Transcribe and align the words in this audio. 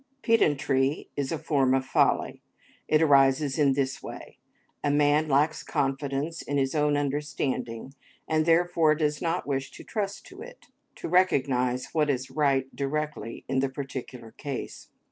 Pedantry 0.23 1.09
is 1.15 1.31
a 1.31 1.37
form 1.37 1.75
of 1.75 1.85
folly. 1.85 2.41
It 2.87 3.03
arises 3.03 3.59
in 3.59 3.73
this 3.73 4.01
way: 4.01 4.39
a 4.83 4.89
man 4.89 5.27
lacks 5.29 5.61
confidence 5.61 6.41
in 6.41 6.57
his 6.57 6.73
own 6.73 6.97
understanding, 6.97 7.93
and, 8.27 8.47
therefore, 8.47 8.95
does 8.95 9.21
not 9.21 9.45
wish 9.45 9.69
to 9.69 9.83
trust 9.83 10.25
to 10.25 10.41
it, 10.41 10.65
to 10.95 11.07
recognise 11.07 11.89
what 11.93 12.09
is 12.09 12.31
right 12.31 12.75
directly 12.75 13.45
in 13.47 13.59
the 13.59 13.69
particular 13.69 14.31
case. 14.31 14.89